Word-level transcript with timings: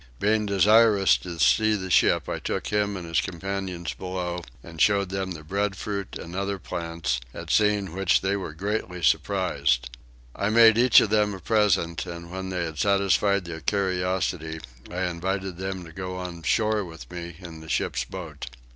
Being 0.19 0.47
desirous 0.47 1.15
to 1.19 1.37
see 1.37 1.75
the 1.75 1.91
ship 1.91 2.27
I 2.27 2.39
took 2.39 2.69
him 2.69 2.97
and 2.97 3.05
his 3.05 3.21
companions 3.21 3.93
below 3.93 4.41
and 4.63 4.81
showed 4.81 5.09
them 5.09 5.29
the 5.33 5.43
breadfruit 5.43 6.17
and 6.17 6.35
other 6.35 6.57
plants, 6.57 7.21
at 7.35 7.51
seeing 7.51 7.93
which 7.93 8.21
they 8.21 8.35
were 8.35 8.55
greatly 8.55 9.03
surprised. 9.03 9.95
I 10.35 10.49
made 10.49 10.75
each 10.79 11.01
of 11.01 11.11
them 11.11 11.35
a 11.35 11.39
present, 11.39 12.07
and 12.07 12.31
when 12.31 12.49
they 12.49 12.65
had 12.65 12.79
satisfied 12.79 13.45
their 13.45 13.61
curiosity 13.61 14.59
I 14.89 15.03
invited 15.03 15.57
them 15.57 15.85
to 15.85 15.91
go 15.93 16.15
on 16.15 16.41
shore 16.41 16.83
with 16.83 17.11
me 17.11 17.35
in 17.37 17.59
the 17.59 17.69
ship's 17.69 18.03
boat. 18.03 18.47